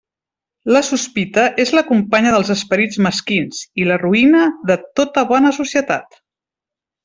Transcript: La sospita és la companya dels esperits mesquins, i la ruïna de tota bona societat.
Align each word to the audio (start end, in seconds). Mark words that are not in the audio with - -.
La 0.75 0.79
sospita 0.87 1.43
és 1.63 1.73
la 1.79 1.83
companya 1.89 2.31
dels 2.37 2.49
esperits 2.55 3.01
mesquins, 3.09 3.61
i 3.83 3.87
la 3.93 4.01
ruïna 4.07 4.43
de 4.73 4.81
tota 5.03 5.29
bona 5.35 5.57
societat. 5.63 6.23